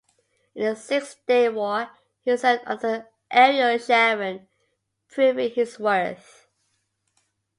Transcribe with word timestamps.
In 0.55 0.63
the 0.63 0.75
Six-Day 0.75 1.49
War, 1.49 1.91
he 2.23 2.35
served 2.35 2.63
under 2.65 3.07
Ariel 3.29 3.77
Sharon, 3.77 4.47
proving 5.07 5.51
his 5.51 5.77
worth. 5.79 6.47